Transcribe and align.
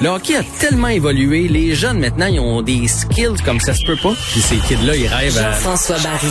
Le 0.00 0.08
hockey 0.08 0.36
a 0.36 0.42
tellement 0.58 0.88
évolué, 0.88 1.48
les 1.48 1.74
jeunes 1.74 1.98
maintenant, 1.98 2.26
ils 2.26 2.40
ont 2.40 2.62
des 2.62 2.88
skills 2.88 3.42
comme 3.44 3.60
ça 3.60 3.74
se 3.74 3.84
peut 3.84 3.96
pas. 4.02 4.14
Puis 4.32 4.40
ces 4.40 4.56
kids-là, 4.56 4.96
ils 4.96 5.06
rêvent 5.06 5.36
à... 5.36 5.52
Jean-François 5.52 5.98
Barry. 5.98 6.28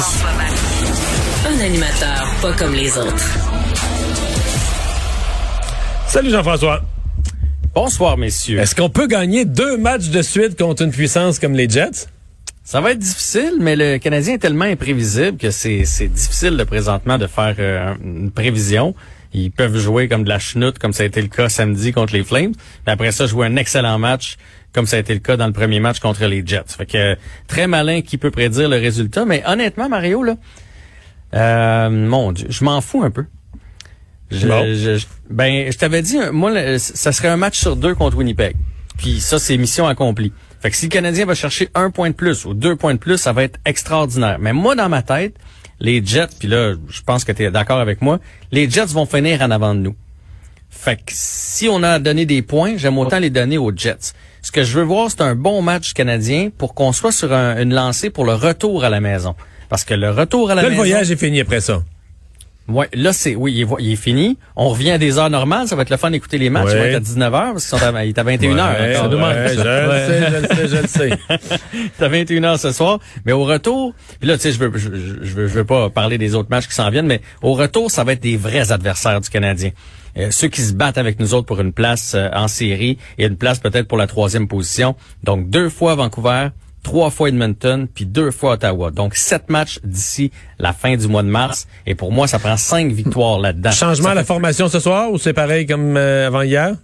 Un 1.48 1.60
animateur 1.64 2.34
pas 2.42 2.54
comme 2.54 2.74
les 2.74 2.98
autres. 2.98 3.38
Salut 6.08 6.32
Jean-François. 6.32 6.82
Bonsoir, 7.76 8.18
messieurs. 8.18 8.60
Est-ce 8.60 8.74
qu'on 8.74 8.90
peut 8.90 9.08
gagner 9.08 9.46
deux 9.46 9.78
matchs 9.78 10.10
de 10.10 10.24
suite 10.24 10.58
contre 10.58 10.82
une 10.82 10.92
puissance 10.92 11.38
comme 11.38 11.54
les 11.54 11.70
Jets? 11.70 12.08
Ça 12.64 12.82
va 12.82 12.94
être 12.94 13.00
difficile, 13.00 13.58
mais 13.60 13.76
le 13.76 14.00
Canadien 14.00 14.36
est 14.36 14.40
tellement 14.40 14.66
imprévisible 14.66 15.38
que 15.38 15.52
c'est 15.52 15.84
difficile 16.08 16.58
de 16.58 16.64
présentement 16.64 17.20
de 17.20 17.28
faire 17.28 17.56
euh, 17.60 17.94
une 18.04 18.32
prévision. 18.32 18.96
Ils 19.36 19.52
peuvent 19.52 19.78
jouer 19.78 20.08
comme 20.08 20.24
de 20.24 20.30
la 20.30 20.40
chenoute, 20.40 20.80
comme 20.80 20.94
ça 20.94 21.04
a 21.04 21.06
été 21.06 21.22
le 21.22 21.28
cas 21.28 21.50
samedi 21.50 21.92
contre 21.92 22.14
les 22.14 22.24
Flames. 22.24 22.54
Mais 22.88 22.94
après 22.94 23.12
ça, 23.12 23.26
jouer 23.26 23.46
un 23.48 23.58
excellent 23.58 24.00
match, 24.00 24.38
comme 24.74 24.86
ça 24.86 24.96
a 24.96 25.00
été 25.00 25.14
le 25.14 25.20
cas 25.20 25.36
dans 25.36 25.48
le 25.48 25.54
premier 25.54 25.82
match 25.82 26.00
contre 26.00 26.26
les 26.26 26.42
Jets. 26.46 26.64
Fait 26.78 26.86
que 26.86 27.18
très 27.48 27.68
malin 27.68 28.02
qui 28.02 28.18
peut 28.18 28.32
prédire 28.32 28.70
le 28.70 28.78
résultat. 28.78 29.26
Mais 29.26 29.44
honnêtement, 29.46 29.90
Mario, 29.90 30.24
là, 30.24 30.36
euh, 31.34 31.90
mon 31.90 32.32
Dieu, 32.32 32.48
je 32.50 32.64
m'en 32.64 32.80
fous 32.80 33.04
un 33.04 33.12
peu. 33.12 33.26
Je, 34.32 34.38
je, 34.40 35.06
ben, 35.30 35.72
je 35.72 35.78
t'avais 35.78 36.02
dit, 36.02 36.18
moi, 36.32 36.80
ça 36.80 37.12
serait 37.12 37.28
un 37.28 37.38
match 37.38 37.60
sur 37.60 37.76
deux 37.76 37.94
contre 37.94 38.18
Winnipeg. 38.18 38.56
Puis 38.98 39.20
ça, 39.20 39.38
c'est 39.38 39.58
mission 39.58 39.86
accomplie. 39.86 40.32
Fait 40.62 40.72
que 40.72 40.78
si 40.78 40.86
le 40.86 40.92
Canadien 40.92 41.26
va 41.26 41.36
chercher 41.36 41.70
un 41.76 41.92
point 41.92 42.10
de 42.10 42.16
plus 42.16 42.46
ou 42.46 42.54
deux 42.54 42.78
points 42.78 42.94
de 42.94 43.00
plus, 43.00 43.18
ça 43.18 43.34
va 43.34 43.44
être 43.44 43.60
extraordinaire. 43.66 44.38
Mais 44.40 44.54
moi, 44.54 44.76
dans 44.76 44.88
ma 44.88 45.02
tête, 45.02 45.36
les 45.80 46.04
Jets, 46.06 46.28
puis 46.40 46.48
là, 46.48 46.74
je 46.90 47.02
pense 47.02 47.24
que 47.24 47.32
tu 47.32 47.44
es 47.44 47.52
d'accord 47.52 47.80
avec 47.80 48.02
moi, 48.02 48.20
les 48.52 48.70
Jets 48.70 48.86
vont 48.86 49.06
finir 49.06 49.42
en 49.42 49.52
avant 49.52 49.76
de 49.76 49.80
nous. 49.80 49.96
Fait 50.70 50.98
que 50.98 51.04
si 51.08 51.68
on 51.70 51.84
a 51.84 52.00
donné 52.00 52.26
des 52.26 52.42
points, 52.42 52.78
j'aime 52.78 52.98
autant 52.98 53.20
les 53.20 53.30
donner 53.30 53.58
aux 53.58 53.72
Jets. 53.76 54.14
Ce 54.42 54.52
que 54.52 54.64
je 54.64 54.78
veux 54.78 54.84
voir, 54.84 55.10
c'est 55.10 55.22
un 55.22 55.36
bon 55.36 55.62
match 55.62 55.94
canadien 55.94 56.50
pour 56.56 56.76
qu'on 56.76 56.92
soit 56.92 57.12
sur 57.12 57.32
une 57.34 57.74
lancée 57.74 58.10
pour 58.10 58.26
le 58.26 58.34
retour 58.34 58.84
à 58.84 58.90
la 58.90 59.00
maison. 59.00 59.36
Parce 59.70 59.84
que 59.84 59.94
le 59.94 60.12
retour 60.12 60.52
à 60.52 60.56
la 60.56 60.62
là, 60.62 60.70
maison... 60.70 60.84
le 60.84 60.88
voyage 60.88 61.12
est 61.12 61.16
fini 61.16 61.40
après 61.42 61.62
ça. 61.62 61.82
Ouais, 62.68 62.90
là 62.94 63.14
c'est 63.14 63.36
oui, 63.36 63.54
il 63.54 63.62
est, 63.62 63.68
il 63.80 63.92
est, 63.94 63.96
fini. 63.96 64.40
On 64.56 64.70
revient 64.70 64.92
à 64.92 64.98
des 64.98 65.20
heures 65.20 65.30
normales, 65.30 65.68
ça 65.68 65.76
va 65.76 65.84
être 65.84 65.92
le 65.92 65.98
fun 65.98 66.10
d'écouter 66.10 66.40
les 66.40 66.50
matchs, 66.50 66.68
ouais. 66.68 66.74
il 66.74 66.80
va 66.80 66.88
être 66.88 66.96
à 66.96 67.00
19h 67.00 67.32
parce 67.32 67.70
qu'ils 67.70 67.80
sont 67.80 67.96
à, 67.96 68.06
il 68.06 68.10
est 68.10 68.18
à 68.18 68.24
21h. 68.24 68.34
Ouais, 68.34 68.94
je, 69.54 69.58
le 69.58 69.68
sais, 70.08 70.32
je 70.32 70.38
le 70.38 70.48
sais, 70.48 70.68
je 70.68 70.82
le 70.82 70.88
sais. 70.88 71.10
c'est 71.98 72.06
à 72.06 72.10
21h 72.10 72.58
ce 72.58 72.72
soir, 72.72 73.00
mais 73.24 73.34
au 73.34 73.44
retour, 73.44 73.94
puis 74.20 74.28
là 74.28 74.36
tu 74.38 74.44
sais 74.44 74.52
je 74.52 74.60
veux 74.60 74.72
je, 74.76 74.90
je, 75.22 75.34
veux 75.36 75.48
je 75.48 75.54
veux 75.54 75.64
pas 75.64 75.92
parler 75.92 76.18
des 76.18 76.34
autres 76.34 76.50
matchs 76.50 76.68
qui 76.68 76.74
s'en 76.74 76.90
viennent, 76.90 77.06
mais 77.08 77.22
au 77.44 77.54
retour, 77.54 77.92
ça 77.92 78.04
va 78.04 78.14
être 78.14 78.24
des 78.24 78.38
vrais 78.38 78.72
adversaires 78.72 79.22
du 79.22 79.30
Canadien. 79.30 79.70
Euh, 80.18 80.32
ceux 80.32 80.48
qui 80.48 80.62
se 80.62 80.74
battent 80.74 80.98
avec 80.98 81.20
nous 81.20 81.34
autres 81.34 81.46
pour 81.46 81.60
une 81.60 81.74
place 81.74 82.14
euh, 82.16 82.30
en 82.34 82.48
série 82.48 82.98
et 83.18 83.26
une 83.26 83.38
place 83.38 83.60
peut-être 83.60 83.88
pour 83.88 83.98
la 83.98 84.08
troisième 84.08 84.48
position. 84.48 84.96
Donc 85.24 85.50
deux 85.50 85.70
fois 85.70 85.96
Vancouver, 85.96 86.50
trois 86.86 87.10
fois 87.10 87.30
Edmonton, 87.30 87.88
puis 87.94 88.06
deux 88.06 88.32
fois 88.32 88.54
Ottawa. 88.54 88.92
Donc, 88.92 89.16
sept 89.16 89.50
matchs 89.50 89.80
d'ici 89.84 90.32
la 90.60 90.72
fin 90.72 90.96
du 90.96 91.08
mois 91.08 91.24
de 91.24 91.28
mars. 91.28 91.68
Et 91.88 91.96
pour 91.96 92.12
moi, 92.12 92.28
ça 92.28 92.38
prend 92.38 92.58
cinq 92.58 92.92
victoires 92.92 93.40
là-dedans. 93.40 93.72
Changement 93.72 94.10
à 94.10 94.14
la 94.14 94.24
formation 94.24 94.70
ce 94.70 94.80
soir 94.80 95.12
ou 95.12 95.18
c'est 95.18 95.34
pareil 95.34 95.66
comme 95.66 95.98
euh, 95.98 96.28
avant 96.28 96.44
hier? 96.44 96.76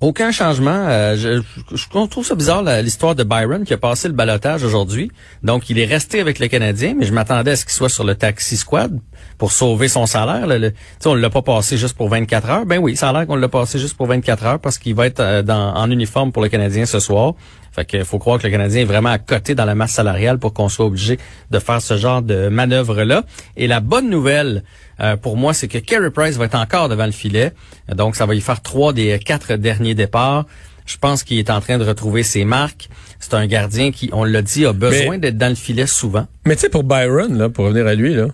Aucun 0.00 0.32
changement. 0.32 0.86
Euh, 0.88 1.16
je, 1.16 1.42
je, 1.74 1.88
trouve 1.88 2.24
ça 2.24 2.34
bizarre 2.34 2.62
l'histoire 2.82 3.14
de 3.14 3.24
Byron 3.24 3.64
qui 3.64 3.72
a 3.72 3.78
passé 3.78 4.06
le 4.06 4.14
balotage 4.14 4.62
aujourd'hui. 4.62 5.10
Donc, 5.42 5.70
il 5.70 5.78
est 5.78 5.84
resté 5.84 6.20
avec 6.20 6.38
le 6.38 6.46
Canadien, 6.48 6.94
mais 6.96 7.06
je 7.06 7.12
m'attendais 7.12 7.52
à 7.52 7.56
ce 7.56 7.64
qu'il 7.64 7.72
soit 7.72 7.88
sur 7.88 8.04
le 8.04 8.14
taxi 8.14 8.56
squad 8.56 9.00
pour 9.38 9.50
sauver 9.50 9.88
son 9.88 10.06
salaire. 10.06 10.46
Le, 10.46 10.58
le, 10.58 10.72
on 11.06 11.14
l'a 11.14 11.30
pas 11.30 11.42
passé 11.42 11.76
juste 11.76 11.96
pour 11.96 12.08
24 12.08 12.50
heures. 12.50 12.66
Ben 12.66 12.78
oui, 12.78 12.96
ça 12.96 13.08
a 13.08 13.12
l'air 13.12 13.26
qu'on 13.26 13.36
l'a 13.36 13.48
passé 13.48 13.78
juste 13.78 13.96
pour 13.96 14.06
24 14.06 14.44
heures 14.44 14.60
parce 14.60 14.78
qu'il 14.78 14.94
va 14.94 15.06
être 15.06 15.20
euh, 15.20 15.42
dans, 15.42 15.74
en 15.74 15.90
uniforme 15.90 16.32
pour 16.32 16.42
le 16.42 16.48
Canadien 16.48 16.86
ce 16.86 17.00
soir. 17.00 17.34
Fait 17.74 17.84
que 17.84 18.04
faut 18.04 18.18
croire 18.18 18.38
que 18.38 18.46
le 18.46 18.52
Canadien 18.52 18.82
est 18.82 18.86
vraiment 18.86 19.10
à 19.10 19.18
côté 19.18 19.54
dans 19.54 19.64
la 19.64 19.74
masse 19.74 19.92
salariale 19.92 20.38
pour 20.38 20.52
qu'on 20.52 20.68
soit 20.68 20.86
obligé 20.86 21.18
de 21.50 21.58
faire 21.58 21.82
ce 21.82 21.96
genre 21.96 22.22
de 22.22 22.48
manœuvre-là. 22.48 23.24
Et 23.56 23.66
la 23.66 23.80
bonne 23.80 24.08
nouvelle 24.08 24.62
euh, 25.00 25.16
pour 25.16 25.36
moi, 25.36 25.54
c'est 25.54 25.68
que 25.68 25.78
Carey 25.78 26.10
Price 26.10 26.36
va 26.36 26.44
être 26.44 26.54
encore 26.54 26.88
devant 26.88 27.06
le 27.06 27.12
filet. 27.12 27.52
Donc, 27.92 28.16
ça 28.16 28.26
va 28.26 28.34
y 28.34 28.40
faire 28.40 28.62
trois 28.62 28.92
des 28.92 29.18
quatre 29.18 29.54
derniers 29.54 29.94
départs. 29.94 30.46
Je 30.86 30.96
pense 30.98 31.24
qu'il 31.24 31.38
est 31.38 31.50
en 31.50 31.60
train 31.60 31.78
de 31.78 31.84
retrouver 31.84 32.22
ses 32.22 32.44
marques. 32.44 32.88
C'est 33.18 33.34
un 33.34 33.46
gardien 33.46 33.90
qui, 33.90 34.10
on 34.12 34.24
l'a 34.24 34.42
dit, 34.42 34.66
a 34.66 34.72
besoin 34.72 35.18
d'être 35.18 35.38
dans 35.38 35.48
le 35.48 35.54
filet 35.54 35.86
souvent. 35.86 36.26
Mais 36.46 36.54
tu 36.54 36.62
sais, 36.62 36.68
pour 36.68 36.84
Byron, 36.84 37.36
là, 37.36 37.48
pour 37.48 37.64
revenir 37.64 37.86
à 37.86 37.94
lui, 37.94 38.14
là, 38.14 38.26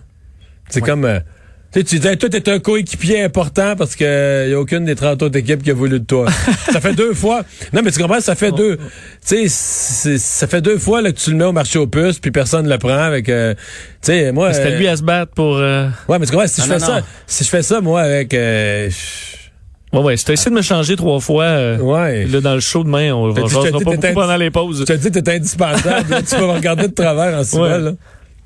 c'est 0.69 0.81
comme... 0.81 1.05
Euh, 1.05 1.19
tu 1.73 1.83
disais, 1.83 2.17
toi, 2.17 2.29
t'es 2.29 2.49
un 2.49 2.59
coéquipier 2.59 3.23
important 3.23 3.75
parce 3.77 3.95
que 3.95 4.49
y 4.49 4.53
a 4.53 4.59
aucune 4.59 4.85
des 4.85 4.95
30 4.95 5.21
autres 5.23 5.37
équipes 5.37 5.63
qui 5.63 5.71
a 5.71 5.73
voulu 5.73 5.99
de 5.99 6.05
toi. 6.05 6.27
ça 6.71 6.81
fait 6.81 6.93
deux 6.93 7.13
fois. 7.13 7.43
Non, 7.73 7.81
mais 7.83 7.91
tu 7.91 7.99
comprends, 7.99 8.19
ça 8.19 8.35
fait 8.35 8.51
deux. 8.51 8.77
Tu 9.25 9.47
sais, 9.49 10.17
ça 10.17 10.47
fait 10.47 10.61
deux 10.61 10.77
fois 10.77 11.01
là, 11.01 11.11
que 11.11 11.17
tu 11.17 11.31
le 11.31 11.37
mets 11.37 11.45
au 11.45 11.53
marché 11.53 11.79
aux 11.79 11.87
puces, 11.87 12.19
puis 12.19 12.31
personne 12.31 12.65
ne 12.65 12.69
le 12.71 12.77
prend 12.77 12.89
avec. 12.97 13.29
Euh, 13.29 13.53
tu 13.55 13.59
sais, 14.01 14.31
moi. 14.31 14.51
C'était 14.53 14.73
euh, 14.73 14.77
lui 14.77 14.87
à 14.87 14.97
se 14.97 15.03
battre 15.03 15.31
pour. 15.33 15.57
Euh... 15.57 15.87
Ouais, 16.09 16.19
mais 16.19 16.25
tu 16.25 16.31
comprends, 16.31 16.47
si 16.47 16.59
non, 16.61 16.65
je 16.67 16.71
fais 16.73 16.79
non, 16.79 16.85
ça, 16.85 16.95
non. 16.99 17.05
si 17.25 17.43
je 17.43 17.49
fais 17.49 17.63
ça, 17.63 17.79
moi, 17.81 18.01
avec. 18.01 18.33
Euh, 18.33 18.89
Ouais, 19.93 19.99
ouais. 19.99 20.17
Si 20.17 20.23
t'as 20.23 20.33
essayé 20.33 20.51
de 20.51 20.55
me 20.55 20.61
changer 20.61 20.95
trois 20.95 21.19
fois, 21.19 21.43
euh, 21.43 21.77
ouais. 21.77 22.25
là, 22.25 22.39
dans 22.39 22.53
le 22.53 22.61
show 22.61 22.83
demain, 22.83 23.13
on 23.13 23.29
va 23.29 23.41
dit, 23.41 23.53
pas 23.53 23.63
dit, 23.65 23.71
beaucoup 23.71 23.97
pendant 24.13 24.37
les 24.37 24.49
pauses. 24.49 24.79
Je 24.79 24.83
te 24.85 24.93
dis, 24.93 25.11
t'es 25.11 25.35
indispensable. 25.35 26.09
là, 26.09 26.21
tu 26.21 26.35
vas 26.35 26.47
me 26.47 26.51
regarder 26.53 26.87
de 26.87 26.93
travers 26.93 27.37
en 27.37 27.43
souvent, 27.43 27.63
Ouais. 27.63 27.79
là. 27.79 27.91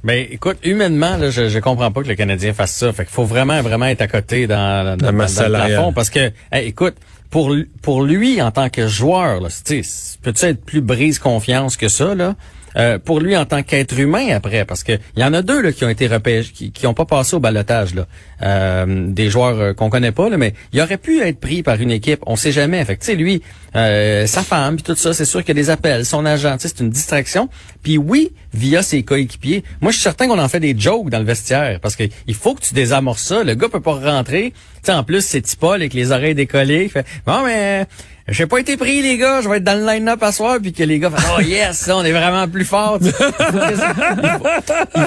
Mais 0.06 0.22
écoute, 0.32 0.58
humainement, 0.64 1.18
là, 1.18 1.32
je, 1.32 1.50
je 1.50 1.60
comprends 1.60 1.92
pas 1.92 2.04
que 2.04 2.08
le 2.08 2.14
Canadien 2.16 2.54
fasse 2.54 2.76
ça. 2.76 2.94
Fait 2.94 3.06
qu'il 3.06 3.14
faut 3.14 3.26
vraiment, 3.26 3.60
vraiment 3.64 3.88
être 3.88 4.02
à 4.02 4.08
côté 4.08 4.46
dans, 4.46 4.96
dans, 4.98 5.06
La 5.08 5.12
masse 5.12 5.34
dans 5.36 5.48
le 5.48 5.50
plafond. 5.68 5.94
Parce 5.94 6.12
que, 6.12 6.32
hey, 6.52 6.68
écoute, 6.68 6.94
pour, 7.32 7.52
lui- 7.52 7.68
pour 7.82 8.04
lui, 8.04 8.40
en 8.40 8.52
tant 8.52 8.70
que 8.70 8.88
joueur, 8.88 9.42
là, 9.42 9.50
tu 9.66 9.84
sais, 9.84 10.18
peut-tu 10.22 10.46
être 10.46 10.64
plus 10.64 10.82
brise 10.82 11.18
confiance 11.18 11.76
que 11.76 11.88
ça, 11.90 12.14
là? 12.14 12.36
Euh, 12.78 13.00
pour 13.00 13.22
lui 13.22 13.38
en 13.38 13.46
tant 13.46 13.64
qu'être 13.64 13.98
humain 13.98 14.36
après, 14.36 14.66
parce 14.66 14.84
que 14.84 14.94
il 15.16 15.22
y 15.22 15.24
en 15.24 15.34
a 15.34 15.42
deux 15.42 15.62
là, 15.62 15.72
qui 15.72 15.86
ont 15.86 15.90
été 15.90 16.08
repêchés, 16.08 16.52
qui, 16.52 16.72
qui 16.72 16.88
ont 16.88 16.94
pas 16.94 17.06
passé 17.06 17.36
au 17.36 17.40
balotage 17.40 17.96
là, 17.96 18.06
Euh, 18.42 18.86
des 19.08 19.30
joueurs 19.30 19.60
euh, 19.60 19.74
qu'on 19.74 19.90
connaît 19.90 20.12
pas 20.12 20.28
là, 20.28 20.36
mais 20.36 20.54
il 20.74 20.82
aurait 20.82 20.98
pu 20.98 21.22
être 21.22 21.40
pris 21.40 21.64
par 21.64 21.80
une 21.80 21.92
équipe, 21.92 22.20
on 22.26 22.36
sait 22.36 22.52
jamais. 22.52 22.84
Fait 22.84 22.98
tu 22.98 23.06
sais 23.06 23.16
lui, 23.16 23.42
sa 23.74 24.44
femme 24.44 24.76
puis 24.76 24.84
tout 24.84 24.96
ça, 24.96 25.14
c'est 25.14 25.26
sûr 25.26 25.40
qu'il 25.40 25.56
y 25.56 25.60
a 25.60 25.62
des 25.62 25.70
appels, 25.70 26.06
son 26.06 26.26
agent, 26.26 26.56
c'est 26.60 26.80
une 26.82 26.90
distraction. 26.90 27.48
Puis 27.82 27.98
oui, 27.98 28.34
via 28.54 28.82
ses 28.84 29.04
coéquipiers, 29.04 29.64
moi 29.80 29.92
je 29.92 29.96
suis 29.98 30.04
certain 30.04 30.28
qu'on 30.28 30.40
en 30.40 30.50
fait 30.50 30.60
des 30.60 30.76
jokes 30.78 31.10
dans 31.10 31.20
le 31.20 31.26
vestiaire, 31.26 31.80
parce 31.80 31.96
que 31.96 32.04
il 32.28 32.36
faut 32.36 32.56
que 32.56 32.62
tu 32.62 32.74
désamorces 32.74 33.24
ça. 33.24 33.44
Le 33.44 33.56
gars 33.56 33.70
peut 33.70 33.80
pas 33.80 33.94
rentrer, 33.94 34.52
tu 34.52 34.56
sais 34.84 34.92
en 34.92 35.04
plus 35.04 35.22
c'est 35.22 35.42
Tipol 35.42 35.76
avec 35.76 35.94
les 35.94 36.12
oreilles 36.12 36.36
décollées, 36.36 36.84
il 36.84 36.90
fait 36.90 37.06
bon 37.26 37.46
mais 37.46 37.86
j'ai 38.28 38.48
pas 38.48 38.58
été 38.58 38.76
pris, 38.76 39.02
les 39.04 39.18
gars. 39.18 39.42
Je 39.42 39.50
vais 39.50 39.58
être 39.58 39.64
dans 39.64 39.80
le 39.80 39.86
line-up 39.86 40.22
à 40.24 40.32
soir, 40.32 40.58
puis 40.62 40.74
que 40.74 40.84
les 40.84 40.98
gars 41.00 41.12
fassent, 41.12 41.32
oh 41.38 41.42
yes, 41.42 41.90
on 41.94 42.04
est 42.04 42.12
vraiment 42.12 42.48
plus 42.48 42.66
fort. 42.66 43.00
Il 43.02 43.12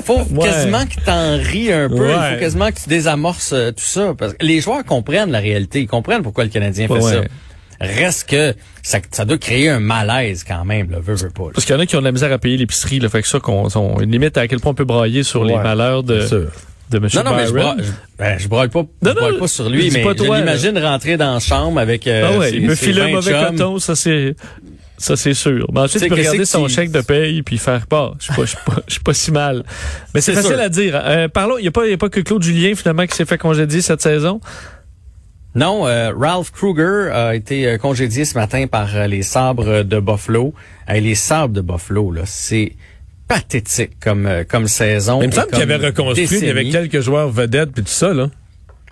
faut, 0.05 0.25
quasiment- 0.41 0.87
que 0.87 1.05
t'en 1.05 1.37
ris 1.37 1.73
un 1.73 1.89
peu. 1.89 2.09
Il 2.11 2.35
faut 2.35 2.41
quasiment 2.41 2.71
que 2.71 2.81
tu 2.81 2.89
désamorces 2.89 3.53
euh, 3.53 3.71
tout 3.73 3.85
ça. 3.85 4.15
Parce 4.17 4.35
que 4.35 4.45
les 4.45 4.61
joueurs 4.61 4.85
comprennent 4.85 5.33
la 5.33 5.41
réalité. 5.41 5.81
Ils 5.81 5.89
comprennent 5.89 6.23
pourquoi 6.23 6.45
le 6.45 6.51
Canadien 6.51 6.87
fait 6.89 7.01
ça. 7.01 7.23
Reste 7.81 8.29
que 8.29 8.55
ça, 8.83 8.99
ça 9.13 9.25
doit 9.25 9.39
créer 9.39 9.69
un 9.69 9.79
malaise 9.79 10.43
quand 10.43 10.65
même, 10.65 10.89
veux 11.01 11.15
pas. 11.31 11.45
là. 11.45 11.51
Parce 11.55 11.65
qu'il 11.65 11.77
y 11.77 11.79
en 11.79 11.81
a 11.81 11.87
qui 11.87 11.95
ont 11.95 12.01
de 12.01 12.05
la 12.05 12.13
misère 12.13 12.33
à 12.33 12.39
payer 12.39 12.57
l'épicerie, 12.57 12.99
là. 12.99 13.09
Fait 13.09 13.23
que 13.23 13.29
ça, 13.29 13.39
qu'on, 13.39 13.69
on, 13.73 13.99
limite 14.01 14.37
à 14.37 14.49
quel 14.49 14.59
point 14.59 14.73
on 14.73 14.75
peut 14.75 14.85
brailler 14.85 15.23
sur 15.23 15.45
les 15.45 15.55
malheurs 15.55 16.03
de. 16.03 16.49
De 16.91 16.97
M. 16.99 17.09
Non, 17.15 17.23
non, 17.25 17.37
mais 17.37 17.47
je, 17.47 17.53
ben, 18.19 18.39
je 18.39 18.49
broille 18.49 18.69
pas, 18.69 18.85
je 19.03 19.09
non, 19.09 19.39
pas 19.39 19.49
sur 19.49 19.69
lui, 19.69 19.91
mais 19.91 20.03
pas 20.03 20.13
je 20.17 20.25
toi, 20.25 20.39
l'imagine 20.39 20.79
rentrer 20.79 21.17
dans 21.17 21.35
la 21.35 21.41
chambre 21.41 21.79
avec 21.81 22.07
euh, 22.07 22.31
Ah 22.35 22.39
ouais, 22.39 22.51
ses- 22.51 22.57
il 22.57 22.67
me 22.67 22.75
file 22.75 23.01
un 23.01 23.05
20 23.07 23.11
mauvais 23.13 23.31
chums. 23.33 23.57
coton, 23.57 23.79
ça 23.79 23.95
c'est 23.97 24.35
ça 24.97 25.17
c'est 25.17 25.35
sûr. 25.35 25.69
Mais 25.73 25.81
ensuite, 25.81 26.03
Tu 26.03 26.09
peux 26.09 26.15
regarder 26.17 26.45
son 26.45 26.67
tu- 26.67 26.73
chèque 26.75 26.91
de 26.91 27.01
paye 27.01 27.43
puis 27.43 27.59
faire 27.59 27.87
pas. 27.87 28.15
Je 28.19 28.25
suis 28.25 28.35
pas, 28.35 28.43
je 28.43 28.49
suis 28.49 28.59
pas, 28.67 28.83
suis 28.89 29.01
pas 29.01 29.15
si 29.15 29.31
mal. 29.31 29.65
Mais 30.15 30.21
c'est 30.21 30.33
facile 30.33 30.51
sûr. 30.53 30.61
à 30.61 30.69
dire. 30.69 31.01
Euh, 31.05 31.29
parlons, 31.29 31.59
il 31.59 31.65
y 31.65 31.69
a 31.69 31.71
pas, 31.71 31.87
y 31.87 31.93
a 31.93 31.97
pas 31.99 32.09
que 32.09 32.21
Claude 32.21 32.43
Julien 32.43 32.75
finalement 32.75 33.07
qui 33.07 33.15
s'est 33.15 33.25
fait 33.27 33.39
congédier 33.39 33.81
cette 33.81 34.03
saison? 34.03 34.41
Non, 35.55 35.87
euh, 35.87 36.13
Ralph 36.17 36.51
Kruger 36.53 37.11
a 37.13 37.35
été 37.35 37.67
euh, 37.67 37.79
congédié 37.79 38.25
ce 38.25 38.35
matin 38.35 38.67
par 38.71 38.95
euh, 38.95 39.07
les 39.07 39.23
sabres 39.23 39.83
de 39.83 39.99
Buffalo. 40.01 40.53
Euh, 40.91 41.01
les 41.01 41.15
sabres 41.15 41.55
de 41.55 41.61
Buffalo, 41.61 42.13
là, 42.13 42.23
c'est 42.27 42.73
pathétique 43.29 44.01
comme 44.01 44.27
euh, 44.27 44.45
comme 44.45 44.67
saison. 44.67 45.19
Mais 45.21 45.27
il 45.27 45.29
me 45.29 45.35
semble 45.35 45.51
qu'il 45.51 45.63
avait 45.63 45.77
reconstruit, 45.77 46.27
il 46.27 46.47
y 46.47 46.51
avait 46.51 46.65
décennie. 46.65 46.89
quelques 46.89 47.05
joueurs 47.05 47.31
vedettes 47.31 47.73
puis 47.73 47.85
tout 47.85 47.91
ça, 47.91 48.13
là. 48.13 48.31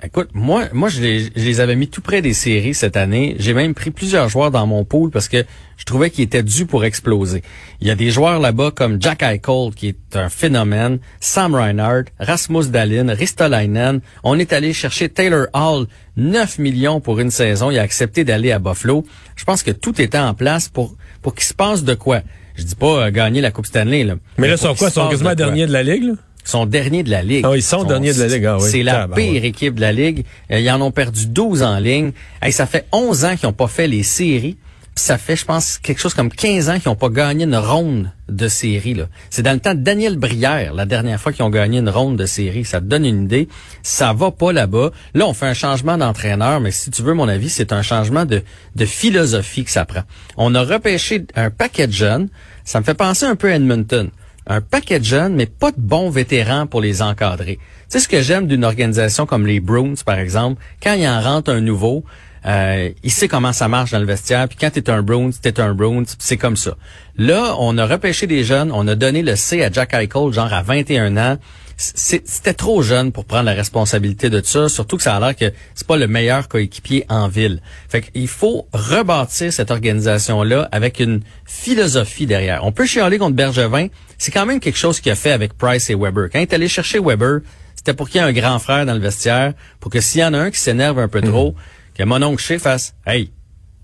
Écoute, 0.02 0.28
moi, 0.34 0.66
moi, 0.74 0.90
je 0.90 1.00
les, 1.00 1.20
je 1.24 1.30
les 1.42 1.60
avais 1.60 1.74
mis 1.74 1.88
tout 1.88 2.02
près 2.02 2.20
des 2.20 2.34
séries 2.34 2.74
cette 2.74 2.98
année. 2.98 3.34
J'ai 3.38 3.54
même 3.54 3.72
pris 3.72 3.90
plusieurs 3.90 4.28
joueurs 4.28 4.50
dans 4.50 4.66
mon 4.66 4.84
pool 4.84 5.10
parce 5.10 5.26
que 5.26 5.42
je 5.78 5.84
trouvais 5.84 6.10
qu'ils 6.10 6.24
étaient 6.24 6.42
dus 6.42 6.66
pour 6.66 6.84
exploser. 6.84 7.42
Il 7.80 7.88
y 7.88 7.90
a 7.90 7.94
des 7.94 8.10
joueurs 8.10 8.38
là-bas 8.38 8.72
comme 8.72 9.00
Jack 9.00 9.22
Eichel, 9.22 9.70
qui 9.74 9.88
est 9.88 10.16
un 10.16 10.28
phénomène, 10.28 10.98
Sam 11.20 11.54
Reinhardt, 11.54 12.04
Rasmus 12.20 12.66
Dahlin, 12.66 13.14
Ristolainen. 13.14 14.00
On 14.22 14.38
est 14.38 14.52
allé 14.52 14.74
chercher 14.74 15.08
Taylor 15.08 15.46
Hall, 15.54 15.86
9 16.18 16.58
millions 16.58 17.00
pour 17.00 17.18
une 17.18 17.30
saison. 17.30 17.70
Il 17.70 17.78
a 17.78 17.82
accepté 17.82 18.22
d'aller 18.22 18.52
à 18.52 18.58
Buffalo. 18.58 19.06
Je 19.34 19.44
pense 19.44 19.62
que 19.62 19.70
tout 19.70 19.98
était 20.00 20.18
en 20.18 20.34
place 20.34 20.68
pour, 20.68 20.94
pour 21.22 21.34
qu'il 21.34 21.44
se 21.44 21.54
passe 21.54 21.84
de 21.84 21.94
quoi. 21.94 22.20
Je 22.56 22.62
dis 22.64 22.74
pas 22.74 23.06
euh, 23.06 23.10
gagner 23.10 23.40
la 23.40 23.50
Coupe 23.50 23.66
Stanley, 23.66 24.04
là. 24.04 24.14
Mais 24.38 24.48
là, 24.48 24.56
pour 24.56 24.68
sont 24.68 24.74
quoi? 24.74 24.88
Ils 24.88 24.92
sont 24.92 25.08
quasiment 25.08 25.30
de 25.30 25.34
derniers 25.34 25.66
de 25.66 25.72
la 25.72 25.82
Ligue, 25.82 26.04
là? 26.04 26.12
Ils 26.44 26.48
sont 26.48 26.66
derniers 26.66 27.02
de 27.02 27.10
la 27.10 27.22
Ligue. 27.22 27.44
Ah, 27.46 27.56
ils 27.56 27.62
sont 27.62 27.84
derniers 27.84 28.12
de 28.12 28.20
la 28.20 28.28
Ligue, 28.28 28.46
ah 28.46 28.56
oui. 28.58 28.68
C'est 28.70 28.82
la 28.82 29.08
pire 29.08 29.44
équipe 29.44 29.74
de 29.74 29.80
la 29.80 29.92
Ligue. 29.92 30.24
Euh, 30.50 30.60
ils 30.60 30.70
en 30.70 30.80
ont 30.80 30.92
perdu 30.92 31.26
12 31.26 31.62
en 31.62 31.78
ligne. 31.78 32.12
Hey, 32.40 32.52
ça 32.52 32.66
fait 32.66 32.86
11 32.92 33.24
ans 33.24 33.36
qu'ils 33.36 33.48
n'ont 33.48 33.52
pas 33.52 33.66
fait 33.66 33.88
les 33.88 34.02
séries. 34.02 34.56
Ça 34.98 35.18
fait, 35.18 35.36
je 35.36 35.44
pense, 35.44 35.76
quelque 35.76 36.00
chose 36.00 36.14
comme 36.14 36.30
15 36.30 36.70
ans 36.70 36.78
qu'ils 36.78 36.88
n'ont 36.88 36.96
pas 36.96 37.10
gagné 37.10 37.44
une 37.44 37.56
ronde 37.56 38.10
de 38.30 38.48
série. 38.48 38.96
C'est 39.28 39.42
dans 39.42 39.52
le 39.52 39.60
temps 39.60 39.74
de 39.74 39.80
Daniel 39.80 40.16
Brière, 40.16 40.72
la 40.72 40.86
dernière 40.86 41.20
fois 41.20 41.32
qu'ils 41.32 41.44
ont 41.44 41.50
gagné 41.50 41.80
une 41.80 41.90
ronde 41.90 42.16
de 42.16 42.24
série. 42.24 42.64
Ça 42.64 42.80
te 42.80 42.86
donne 42.86 43.04
une 43.04 43.24
idée. 43.24 43.46
Ça 43.82 44.14
va 44.14 44.30
pas 44.30 44.52
là-bas. 44.52 44.92
Là, 45.12 45.26
on 45.26 45.34
fait 45.34 45.46
un 45.46 45.54
changement 45.54 45.98
d'entraîneur, 45.98 46.60
mais 46.60 46.70
si 46.70 46.90
tu 46.90 47.02
veux 47.02 47.12
mon 47.12 47.28
avis, 47.28 47.50
c'est 47.50 47.74
un 47.74 47.82
changement 47.82 48.24
de, 48.24 48.42
de 48.74 48.84
philosophie 48.86 49.64
que 49.64 49.70
ça 49.70 49.84
prend. 49.84 50.02
On 50.38 50.54
a 50.54 50.62
repêché 50.62 51.26
un 51.34 51.50
paquet 51.50 51.86
de 51.86 51.92
jeunes. 51.92 52.28
Ça 52.64 52.80
me 52.80 52.84
fait 52.84 52.94
penser 52.94 53.26
un 53.26 53.36
peu 53.36 53.52
à 53.52 53.56
Edmonton 53.56 54.10
un 54.46 54.60
paquet 54.60 55.00
de 55.00 55.04
jeunes, 55.04 55.34
mais 55.34 55.46
pas 55.46 55.72
de 55.72 55.80
bons 55.80 56.08
vétérans 56.08 56.66
pour 56.66 56.80
les 56.80 57.02
encadrer. 57.02 57.56
Tu 57.56 57.62
sais 57.88 58.00
ce 58.00 58.08
que 58.08 58.22
j'aime 58.22 58.46
d'une 58.46 58.64
organisation 58.64 59.26
comme 59.26 59.46
les 59.46 59.60
Bruins, 59.60 59.94
par 60.04 60.18
exemple, 60.18 60.62
quand 60.82 60.94
il 60.94 61.06
en 61.06 61.20
rentre 61.20 61.50
un 61.50 61.60
nouveau, 61.60 62.04
euh, 62.46 62.90
il 63.02 63.10
sait 63.10 63.26
comment 63.26 63.52
ça 63.52 63.66
marche 63.66 63.90
dans 63.90 63.98
le 63.98 64.06
vestiaire, 64.06 64.46
puis 64.46 64.56
quand 64.60 64.70
t'es 64.70 64.88
un 64.88 65.02
Bruins, 65.02 65.30
t'es 65.40 65.58
un 65.60 65.74
puis 65.74 66.06
c'est 66.18 66.36
comme 66.36 66.56
ça. 66.56 66.76
Là, 67.16 67.56
on 67.58 67.76
a 67.76 67.86
repêché 67.86 68.26
des 68.26 68.44
jeunes, 68.44 68.70
on 68.72 68.86
a 68.86 68.94
donné 68.94 69.22
le 69.22 69.34
C 69.34 69.64
à 69.64 69.70
Jack 69.70 69.94
Eichel, 69.94 70.32
genre 70.32 70.52
à 70.52 70.62
21 70.62 71.16
ans. 71.16 71.38
C'était 71.78 72.54
trop 72.54 72.80
jeune 72.80 73.12
pour 73.12 73.26
prendre 73.26 73.44
la 73.44 73.52
responsabilité 73.52 74.30
de 74.30 74.40
ça, 74.42 74.68
surtout 74.68 74.96
que 74.96 75.02
ça 75.02 75.16
a 75.16 75.20
l'air 75.20 75.36
que 75.36 75.52
c'est 75.74 75.86
pas 75.86 75.98
le 75.98 76.06
meilleur 76.06 76.48
coéquipier 76.48 77.04
en 77.10 77.28
ville. 77.28 77.60
Fait 77.88 78.00
qu'il 78.00 78.28
faut 78.28 78.66
rebâtir 78.72 79.52
cette 79.52 79.70
organisation-là 79.70 80.68
avec 80.72 81.00
une 81.00 81.20
philosophie 81.44 82.26
derrière. 82.26 82.64
On 82.64 82.72
peut 82.72 82.86
chialer 82.86 83.18
contre 83.18 83.36
Bergevin, 83.36 83.88
c'est 84.16 84.30
quand 84.30 84.46
même 84.46 84.60
quelque 84.60 84.78
chose 84.78 85.00
qu'il 85.00 85.12
a 85.12 85.16
fait 85.16 85.32
avec 85.32 85.52
Price 85.58 85.90
et 85.90 85.94
Weber. 85.94 86.30
Quand 86.32 86.38
il 86.38 86.42
est 86.42 86.54
allé 86.54 86.68
chercher 86.68 86.98
Weber, 86.98 87.40
c'était 87.74 87.92
pour 87.92 88.08
qu'il 88.08 88.22
y 88.22 88.24
ait 88.24 88.26
un 88.26 88.32
grand 88.32 88.58
frère 88.58 88.86
dans 88.86 88.94
le 88.94 89.00
vestiaire, 89.00 89.52
pour 89.78 89.90
que 89.90 90.00
s'il 90.00 90.22
y 90.22 90.24
en 90.24 90.32
a 90.32 90.38
un 90.38 90.50
qui 90.50 90.58
s'énerve 90.58 90.98
un 90.98 91.08
peu 91.08 91.20
trop, 91.20 91.54
que 91.96 92.04
mon 92.04 92.22
oncle 92.22 92.42
chez 92.42 92.58
fasse 92.58 92.94
«Hey, 93.06 93.30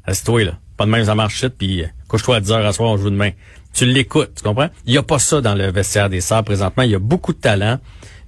assieds-toi 0.04 0.44
là, 0.44 0.58
pas 0.76 0.84
de 0.86 0.90
même 0.90 1.04
ça 1.04 1.14
marche 1.14 1.36
shit, 1.36 1.54
puis 1.56 1.82
euh, 1.82 1.86
couche-toi 2.08 2.36
à 2.36 2.40
10 2.40 2.52
heures 2.52 2.66
à 2.66 2.72
soir, 2.72 2.90
on 2.90 2.96
joue 2.96 3.10
demain.» 3.10 3.30
Tu 3.74 3.86
l'écoutes, 3.86 4.32
tu 4.36 4.42
comprends? 4.42 4.68
Il 4.84 4.92
y 4.92 4.98
a 4.98 5.02
pas 5.02 5.18
ça 5.18 5.40
dans 5.40 5.54
le 5.54 5.70
vestiaire 5.72 6.10
des 6.10 6.20
Sabres 6.20 6.44
présentement. 6.44 6.82
Il 6.82 6.90
y 6.90 6.94
a 6.94 6.98
beaucoup 6.98 7.32
de 7.32 7.38
talent, 7.38 7.78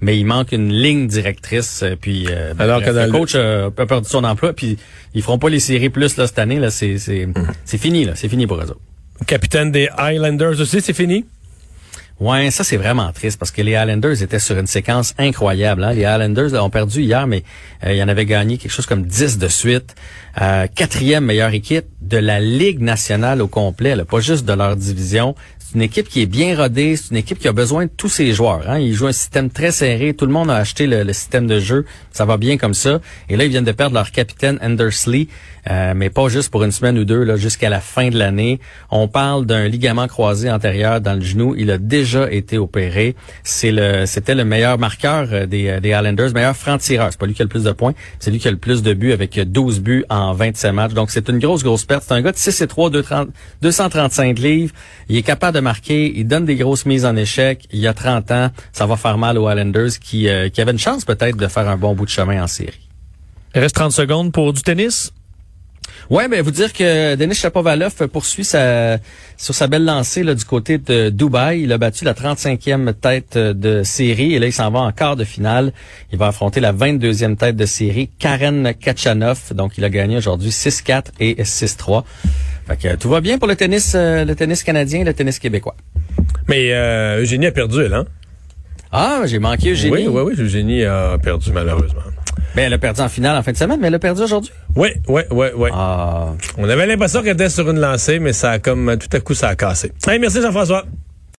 mais 0.00 0.18
il 0.18 0.24
manque 0.24 0.52
une 0.52 0.72
ligne 0.72 1.06
directrice. 1.06 1.82
euh, 1.82 1.96
Puis 2.00 2.26
euh, 2.30 2.54
Alors 2.58 2.80
bref, 2.80 2.88
que 2.90 2.94
dans 2.94 3.04
le 3.04 3.12
coach 3.12 3.32
euh, 3.34 3.68
a 3.76 3.84
perdu 3.86 4.08
son 4.08 4.24
emploi, 4.24 4.54
puis 4.54 4.78
ils 5.12 5.20
feront 5.22 5.38
pas 5.38 5.50
les 5.50 5.60
séries 5.60 5.90
plus 5.90 6.16
là 6.16 6.26
cette 6.26 6.38
année. 6.38 6.58
Là, 6.58 6.70
c'est 6.70 6.96
c'est 6.96 7.28
c'est 7.66 7.76
fini 7.76 8.06
là, 8.06 8.12
c'est 8.14 8.30
fini 8.30 8.46
pour 8.46 8.56
eux 8.56 8.64
autres. 8.64 8.80
Capitaine 9.26 9.70
des 9.70 9.88
Highlanders 9.98 10.58
aussi, 10.60 10.80
c'est 10.80 10.94
fini? 10.94 11.26
Ouais, 12.20 12.52
ça 12.52 12.62
c'est 12.62 12.76
vraiment 12.76 13.10
triste 13.12 13.40
parce 13.40 13.50
que 13.50 13.60
les 13.60 13.74
Highlanders 13.74 14.22
étaient 14.22 14.38
sur 14.38 14.56
une 14.56 14.68
séquence 14.68 15.14
incroyable. 15.18 15.82
Hein? 15.82 15.94
Les 15.94 16.04
Highlanders 16.04 16.54
ont 16.62 16.70
perdu 16.70 17.02
hier, 17.02 17.26
mais 17.26 17.42
euh, 17.84 17.92
ils 17.92 18.02
en 18.02 18.08
avaient 18.08 18.24
gagné 18.24 18.56
quelque 18.56 18.70
chose 18.70 18.86
comme 18.86 19.04
10 19.04 19.38
de 19.38 19.48
suite. 19.48 19.96
Euh, 20.40 20.68
quatrième 20.72 21.24
meilleure 21.24 21.54
équipe 21.54 21.86
de 22.00 22.16
la 22.16 22.38
Ligue 22.40 22.80
nationale 22.80 23.42
au 23.42 23.48
complet, 23.48 23.96
là, 23.96 24.04
pas 24.04 24.20
juste 24.20 24.44
de 24.44 24.52
leur 24.52 24.76
division. 24.76 25.34
C'est 25.58 25.74
une 25.74 25.82
équipe 25.82 26.08
qui 26.08 26.22
est 26.22 26.26
bien 26.26 26.56
rodée, 26.56 26.94
c'est 26.96 27.10
une 27.10 27.16
équipe 27.16 27.38
qui 27.38 27.48
a 27.48 27.52
besoin 27.52 27.86
de 27.86 27.90
tous 27.90 28.08
ses 28.08 28.32
joueurs. 28.32 28.68
Hein? 28.68 28.78
Ils 28.78 28.94
jouent 28.94 29.08
un 29.08 29.12
système 29.12 29.50
très 29.50 29.72
serré, 29.72 30.14
tout 30.14 30.26
le 30.26 30.32
monde 30.32 30.50
a 30.50 30.56
acheté 30.56 30.86
le, 30.86 31.12
système 31.12 31.48
de 31.48 31.58
jeu, 31.58 31.84
ça 32.12 32.24
va 32.24 32.36
bien 32.36 32.58
comme 32.58 32.74
ça. 32.74 33.00
Et 33.28 33.36
là, 33.36 33.44
ils 33.44 33.50
viennent 33.50 33.64
de 33.64 33.72
perdre 33.72 33.94
leur 33.94 34.12
capitaine 34.12 34.58
Andersley, 34.62 35.26
euh, 35.70 35.94
mais 35.96 36.10
pas 36.10 36.28
juste 36.28 36.50
pour 36.50 36.62
une 36.62 36.70
semaine 36.70 36.98
ou 36.98 37.04
deux, 37.04 37.36
jusqu'à 37.36 37.70
la 37.70 37.80
fin 37.80 38.08
de 38.08 38.18
l'année. 38.18 38.60
On 38.90 39.08
parle 39.08 39.46
d'un 39.46 39.66
ligament 39.66 40.06
croisé 40.06 40.50
antérieur 40.50 41.00
dans 41.00 41.14
le 41.14 41.22
genou. 41.22 41.54
Il 41.56 41.70
a 41.70 41.78
déjà 41.78 42.03
été 42.30 42.58
opéré. 42.58 43.16
C'est 43.42 43.70
le, 43.70 44.06
c'était 44.06 44.34
le 44.34 44.44
meilleur 44.44 44.78
marqueur 44.78 45.28
euh, 45.32 45.46
des, 45.46 45.68
euh, 45.68 45.80
des 45.80 45.90
Islanders, 45.90 46.32
meilleur 46.32 46.56
franc-tireur. 46.56 47.08
C'est 47.10 47.18
pas 47.18 47.26
lui 47.26 47.34
qui 47.34 47.42
a 47.42 47.44
le 47.44 47.48
plus 47.48 47.64
de 47.64 47.72
points, 47.72 47.94
c'est 48.18 48.30
lui 48.30 48.38
qui 48.38 48.48
a 48.48 48.50
le 48.50 48.56
plus 48.56 48.82
de 48.82 48.94
buts 48.94 49.12
avec 49.12 49.38
euh, 49.38 49.44
12 49.44 49.80
buts 49.80 50.04
en 50.08 50.32
27 50.32 50.72
matchs. 50.72 50.92
Donc 50.92 51.10
c'est 51.10 51.28
une 51.28 51.38
grosse, 51.38 51.62
grosse 51.62 51.84
perte. 51.84 52.04
C'est 52.06 52.14
un 52.14 52.22
gars 52.22 52.32
de 52.32 52.36
6 52.36 52.60
et 52.60 52.66
3, 52.66 52.90
230 52.90 53.28
235 53.62 54.38
livres. 54.38 54.72
Il 55.08 55.16
est 55.16 55.22
capable 55.22 55.54
de 55.54 55.60
marquer. 55.60 56.12
Il 56.16 56.26
donne 56.26 56.44
des 56.44 56.56
grosses 56.56 56.86
mises 56.86 57.04
en 57.04 57.16
échec. 57.16 57.66
Il 57.72 57.86
a 57.86 57.94
30 57.94 58.30
ans. 58.30 58.50
Ça 58.72 58.86
va 58.86 58.96
faire 58.96 59.18
mal 59.18 59.38
aux 59.38 59.48
Islanders 59.48 59.98
qui, 60.00 60.28
euh, 60.28 60.48
qui 60.48 60.60
avaient 60.60 60.72
une 60.72 60.78
chance 60.78 61.04
peut-être 61.04 61.36
de 61.36 61.48
faire 61.48 61.68
un 61.68 61.76
bon 61.76 61.94
bout 61.94 62.04
de 62.04 62.10
chemin 62.10 62.42
en 62.42 62.46
série. 62.46 62.88
Il 63.54 63.60
reste 63.60 63.76
30 63.76 63.92
secondes 63.92 64.32
pour 64.32 64.52
du 64.52 64.62
tennis. 64.62 65.12
Ouais, 66.10 66.28
ben 66.28 66.42
vous 66.42 66.50
dire 66.50 66.72
que 66.72 67.14
Denis 67.14 67.34
Shapovalov 67.34 68.08
poursuit 68.08 68.44
sa, 68.44 68.98
sur 69.36 69.54
sa 69.54 69.66
belle 69.66 69.84
lancée 69.84 70.22
là, 70.22 70.34
du 70.34 70.44
côté 70.44 70.78
de 70.78 71.08
Dubaï. 71.08 71.62
Il 71.62 71.72
a 71.72 71.78
battu 71.78 72.04
la 72.04 72.12
35e 72.12 72.92
tête 72.92 73.38
de 73.38 73.82
série 73.82 74.34
et 74.34 74.38
là 74.38 74.46
il 74.46 74.52
s'en 74.52 74.70
va 74.70 74.80
en 74.80 74.92
quart 74.92 75.16
de 75.16 75.24
finale. 75.24 75.72
Il 76.12 76.18
va 76.18 76.28
affronter 76.28 76.60
la 76.60 76.72
22e 76.72 77.36
tête 77.36 77.56
de 77.56 77.66
série, 77.66 78.10
Karen 78.18 78.74
Kachanov. 78.74 79.54
Donc 79.54 79.78
il 79.78 79.84
a 79.84 79.88
gagné 79.88 80.18
aujourd'hui 80.18 80.50
6-4 80.50 81.04
et 81.20 81.42
6-3. 81.42 82.04
Fait 82.66 82.76
que 82.76 82.96
tout 82.96 83.08
va 83.08 83.20
bien 83.20 83.38
pour 83.38 83.48
le 83.48 83.56
tennis, 83.56 83.92
euh, 83.94 84.24
le 84.24 84.34
tennis 84.34 84.62
canadien, 84.62 85.00
et 85.00 85.04
le 85.04 85.12
tennis 85.12 85.38
québécois. 85.38 85.76
Mais 86.48 86.72
euh, 86.72 87.20
Eugénie 87.20 87.46
a 87.46 87.52
perdu, 87.52 87.82
elle, 87.82 87.94
hein? 87.94 88.06
Ah, 88.90 89.22
j'ai 89.26 89.38
manqué 89.38 89.72
Eugénie. 89.72 89.92
Oui, 89.92 90.06
oui, 90.08 90.22
oui, 90.24 90.34
Eugénie 90.38 90.84
a 90.84 91.18
perdu, 91.18 91.50
malheureusement. 91.52 92.02
Ben, 92.54 92.66
elle 92.66 92.72
a 92.72 92.78
perdu 92.78 93.00
en 93.00 93.08
finale 93.08 93.36
en 93.36 93.42
fin 93.42 93.52
de 93.52 93.56
semaine, 93.56 93.80
mais 93.80 93.88
elle 93.88 93.94
a 93.94 93.98
perdu 93.98 94.22
aujourd'hui. 94.22 94.52
Oui, 94.76 94.90
oui, 95.08 95.22
oui, 95.30 95.46
oui. 95.56 95.70
Ah. 95.72 96.28
On 96.56 96.68
avait 96.68 96.86
l'impression 96.86 97.22
qu'elle 97.22 97.34
était 97.34 97.48
sur 97.48 97.68
une 97.68 97.80
lancée, 97.80 98.20
mais 98.20 98.32
ça 98.32 98.52
a 98.52 98.58
comme 98.60 98.96
tout 98.96 99.14
à 99.16 99.20
coup 99.20 99.34
ça 99.34 99.48
a 99.48 99.56
cassé. 99.56 99.92
Hey, 100.06 100.18
merci 100.18 100.40
Jean-François. 100.40 100.84